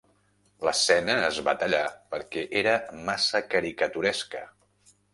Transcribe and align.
L"escena 0.63 1.17
es 1.25 1.37
va 1.49 1.55
tallar 1.65 1.83
per 2.15 2.23
què 2.33 2.47
era 2.65 2.75
massa 3.13 3.45
caricaturesca. 3.55 4.47